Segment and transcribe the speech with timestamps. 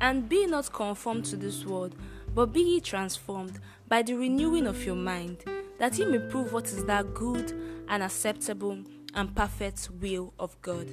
[0.00, 1.96] And be not conformed to this world,
[2.32, 3.58] but be ye transformed
[3.88, 5.44] by the renewing of your mind,
[5.78, 7.52] that ye may prove what is that good
[7.88, 8.78] and acceptable
[9.14, 10.88] and perfect will of God.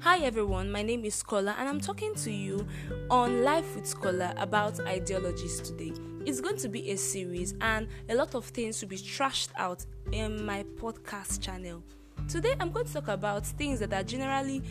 [0.00, 2.66] Hi everyone, my name is Scholar and I'm talking to you
[3.10, 5.92] on Life with Scholar about ideologies today.
[6.26, 9.86] It's going to be a series and a lot of things will be trashed out
[10.10, 11.84] in my podcast channel.
[12.28, 14.62] Today I'm going to talk about things that are generally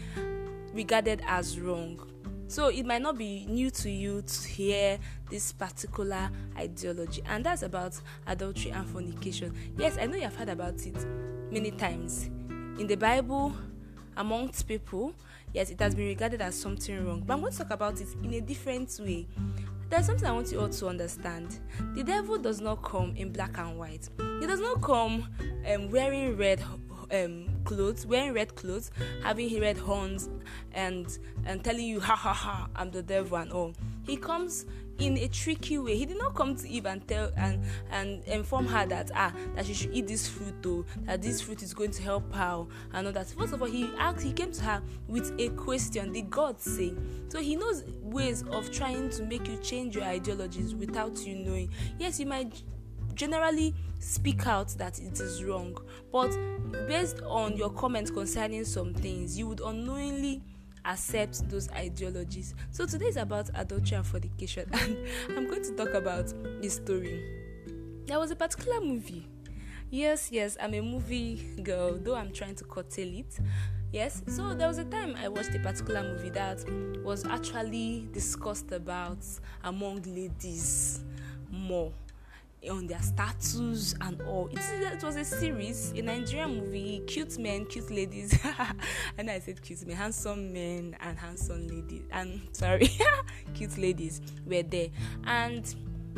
[0.73, 1.99] regarded as wrong.
[2.47, 7.61] So it might not be new to you to hear this particular ideology, and that's
[7.63, 9.53] about adultery and fornication.
[9.77, 10.95] Yes, I know you've heard about it
[11.51, 12.29] many times
[12.79, 13.53] in the Bible,
[14.15, 15.13] amongst people,
[15.53, 17.23] yes, it has been regarded as something wrong.
[17.25, 19.27] But I'm going to talk about it in a different way.
[19.89, 21.59] There's something I want you all to understand.
[21.95, 24.09] The devil does not come in black and white.
[24.39, 25.27] He does not come
[25.67, 26.59] um, wearing red
[27.11, 28.91] um, clothes, wearing red clothes,
[29.23, 30.29] having red horns,
[30.73, 33.73] and and telling you, ha ha ha, I'm the devil and all.
[34.03, 34.65] He comes
[34.99, 35.95] in a tricky way.
[35.95, 39.65] He did not come to Eve and tell and and inform her that ah that
[39.65, 43.07] she should eat this fruit though, that this fruit is going to help her and
[43.07, 43.27] all that.
[43.27, 46.93] First of all, he asked he came to her with a question, did God say?
[47.29, 51.69] So he knows ways of trying to make you change your ideologies without you knowing.
[51.99, 52.63] Yes, you might
[53.17, 55.77] generally speak out that it is wrong,
[56.11, 56.29] but
[56.87, 60.41] based on your comments concerning some things, you would unknowingly
[60.85, 62.53] accept those ideologies.
[62.71, 64.97] So today is about adultery and fornication, and
[65.29, 67.23] I'm going to talk about this story.
[68.05, 69.27] There was a particular movie.
[69.89, 73.39] Yes, yes, I'm a movie girl, though I'm trying to curtail it.
[73.91, 76.63] Yes, so there was a time I watched a particular movie that
[77.03, 79.25] was actually discussed about
[79.63, 81.03] among ladies
[81.49, 81.93] more
[82.69, 84.47] on their status and all.
[84.51, 84.59] It,
[84.93, 88.37] it was a series, a Nigerian movie, cute men, cute ladies.
[89.17, 92.03] and I said cute men, handsome men and handsome ladies.
[92.11, 92.89] And sorry,
[93.53, 94.89] cute ladies were there.
[95.25, 95.73] And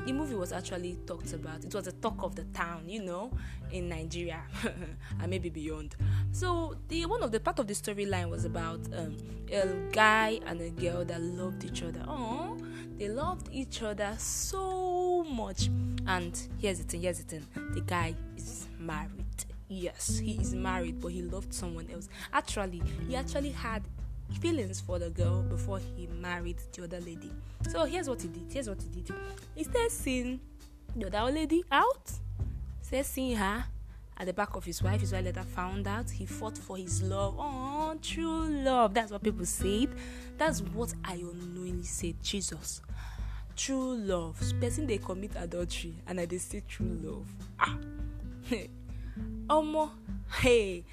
[0.05, 1.63] the movie was actually talked about.
[1.63, 3.31] It was a talk of the town, you know,
[3.71, 4.41] in Nigeria
[5.19, 5.95] and maybe beyond.
[6.31, 9.17] So the one of the part of the storyline was about um,
[9.51, 12.03] a guy and a girl that loved each other.
[12.07, 12.57] Oh,
[12.97, 15.69] they loved each other so much.
[16.09, 17.01] And here's the thing.
[17.03, 17.47] Here's the thing.
[17.75, 19.25] The guy is married.
[19.67, 22.09] Yes, he is married, but he loved someone else.
[22.33, 23.83] Actually, he actually had
[24.41, 27.31] feelings for the girl before he married the other lady.
[27.69, 28.51] So here's what he did.
[28.51, 29.15] Here's what he did.
[29.53, 30.39] He started seeing
[30.95, 32.11] the other lady out.
[32.81, 33.65] Started seeing her
[34.17, 35.01] at the back of his wife.
[35.01, 36.09] His wife later found out.
[36.09, 37.35] He fought for his love.
[37.37, 38.95] Oh, true love.
[38.95, 39.89] That's what people said.
[40.39, 42.15] That's what I unknowingly said.
[42.23, 42.81] Jesus.
[43.59, 44.41] True love.
[44.61, 47.27] Person they commit adultery and I they say true love.
[47.59, 47.77] Ah.
[49.49, 49.89] Omo.
[50.31, 50.85] Hey.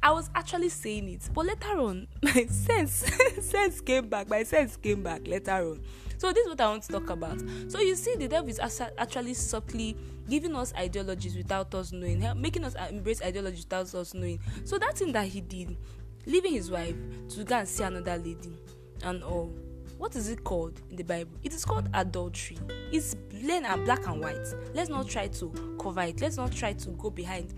[0.00, 2.92] I was actually saying it, but later on, my sense
[3.40, 4.28] sense came back.
[4.28, 5.82] My sense came back later on.
[6.16, 7.42] So this is what I want to talk about.
[7.66, 9.96] So you see, the devil is actually subtly
[10.28, 14.38] giving us ideologies without us knowing, making us embrace ideologies without us knowing.
[14.62, 15.76] So that thing that he did,
[16.24, 16.94] leaving his wife
[17.30, 18.56] to go and see another lady,
[19.02, 19.52] and all.
[19.98, 21.32] What is it called in the Bible?
[21.42, 22.58] It is called adultery.
[22.92, 24.46] It's plain and black and white.
[24.74, 26.20] Let's not try to cover it.
[26.20, 27.54] Let's not try to go behind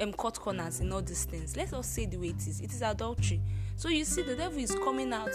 [0.00, 1.56] um, cut corners in all these things.
[1.56, 2.60] Let us say the way it is.
[2.60, 3.40] It is adultery.
[3.76, 5.32] So you see, the devil is coming out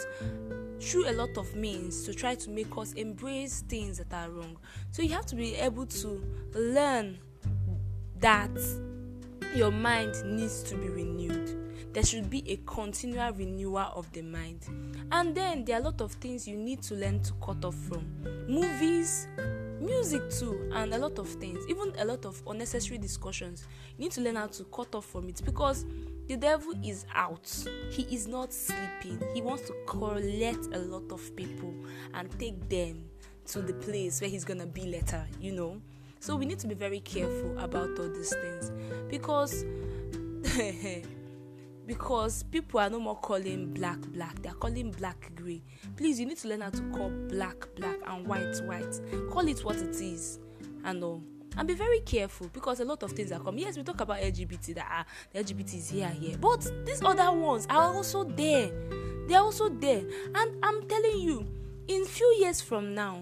[0.79, 4.57] through a lot of means to try to make us embrace things that are wrong.
[4.91, 7.17] So you have to be able to learn
[8.19, 8.51] that
[9.55, 11.93] your mind needs to be renewed.
[11.93, 14.65] There should be a continual renewal of the mind.
[15.11, 17.75] And then there are a lot of things you need to learn to cut off
[17.75, 18.07] from.
[18.47, 19.27] Movies,
[19.83, 24.11] music too and a lot of things even a lot of unnecessary discussions you need
[24.11, 25.85] to learn how to cut off from it because
[26.27, 27.51] the devil is out
[27.91, 31.73] he is not sleeping he wants to collect a lot of people
[32.13, 33.03] and take them
[33.45, 35.81] to the place where he's gonna be later you know
[36.23, 38.71] so we need to be very careful about all these things
[39.09, 39.65] because
[41.85, 44.41] because people are no more calling black black.
[44.41, 45.61] They are calling black gray.
[45.97, 49.01] Please you need to learn how to call black black and white white.
[49.31, 50.39] Call it what it is.
[50.85, 51.21] And all
[51.57, 53.65] and be very careful because a lot of things are coming.
[53.65, 56.37] Yes we talk about lgbt that are the lgbt is here here.
[56.37, 58.71] But these other ones are also there.
[59.27, 60.03] They are also there.
[60.35, 61.45] And i'm telling you
[61.89, 63.19] in few years from now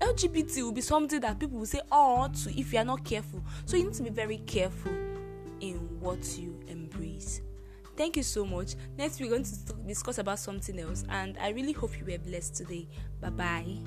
[0.00, 3.42] lgbt will be something that people will say oh to if you are not careful
[3.64, 4.92] so you need to be very careful
[5.60, 7.40] in what you embrace
[7.96, 8.74] Thank you so much.
[8.98, 9.54] Next, we're going to
[9.86, 12.86] discuss about something else, and I really hope you were blessed today.
[13.20, 13.78] Bye bye.